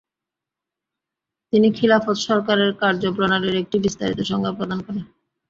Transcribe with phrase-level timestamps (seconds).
[1.53, 5.01] তিনি খিলাফত সরকারের কার্যপ্রণলীর একটি বিস্তারিত সংজ্ঞা প্রদান করে।